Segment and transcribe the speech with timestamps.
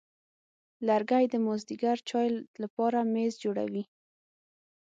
[0.87, 2.27] لرګی د مازېګر چای
[2.61, 3.83] لپاره میز جوړوي.